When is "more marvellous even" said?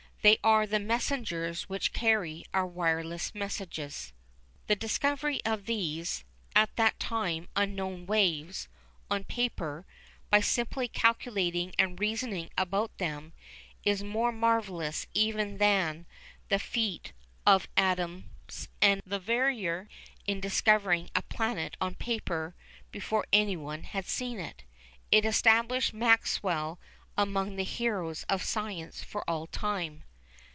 14.03-15.57